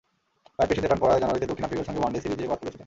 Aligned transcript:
পায়ের 0.55 0.69
পেশিতে 0.69 0.89
টান 0.91 0.99
পড়ায় 1.03 1.21
জানুয়ারিতে 1.21 1.49
দক্ষিণ 1.49 1.65
আফ্রিকার 1.67 1.87
সঙ্গে 1.87 2.01
ওয়ানডে 2.01 2.21
সিরিজে 2.23 2.49
বাদ 2.51 2.59
পড়েছিলেন। 2.59 2.79